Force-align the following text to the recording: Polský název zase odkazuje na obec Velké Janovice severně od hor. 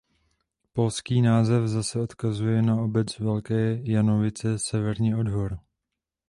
Polský 0.73 1.21
název 1.21 1.63
zase 1.67 1.99
odkazuje 1.99 2.61
na 2.61 2.75
obec 2.81 3.19
Velké 3.19 3.79
Janovice 3.83 4.59
severně 4.59 5.17
od 5.17 5.27
hor. 5.27 5.59